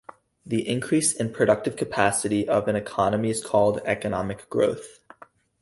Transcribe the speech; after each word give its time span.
The 0.43 0.67
increase 0.67 1.13
in 1.13 1.31
productive 1.31 1.75
capacity 1.75 2.49
of 2.49 2.67
an 2.67 2.75
economy 2.75 3.29
is 3.29 3.43
called 3.45 3.81
economic 3.85 4.49
growth. 4.49 4.99